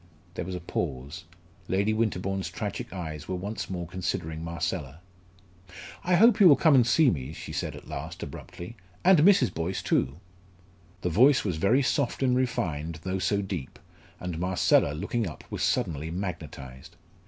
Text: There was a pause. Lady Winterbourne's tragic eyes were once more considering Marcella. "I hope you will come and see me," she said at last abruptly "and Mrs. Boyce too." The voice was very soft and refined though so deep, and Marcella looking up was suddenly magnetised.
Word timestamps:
There 0.33 0.45
was 0.45 0.55
a 0.55 0.59
pause. 0.61 1.25
Lady 1.67 1.93
Winterbourne's 1.93 2.49
tragic 2.49 2.91
eyes 2.91 3.27
were 3.27 3.35
once 3.35 3.69
more 3.69 3.85
considering 3.85 4.43
Marcella. 4.43 4.99
"I 6.03 6.15
hope 6.15 6.39
you 6.39 6.47
will 6.47 6.55
come 6.55 6.73
and 6.73 6.87
see 6.87 7.11
me," 7.11 7.33
she 7.33 7.53
said 7.53 7.75
at 7.75 7.87
last 7.87 8.23
abruptly 8.23 8.75
"and 9.05 9.19
Mrs. 9.19 9.53
Boyce 9.53 9.83
too." 9.83 10.15
The 11.01 11.09
voice 11.09 11.43
was 11.43 11.57
very 11.57 11.83
soft 11.83 12.23
and 12.23 12.35
refined 12.35 13.01
though 13.03 13.19
so 13.19 13.43
deep, 13.43 13.77
and 14.19 14.39
Marcella 14.39 14.93
looking 14.93 15.27
up 15.27 15.43
was 15.51 15.61
suddenly 15.61 16.09
magnetised. 16.09 16.95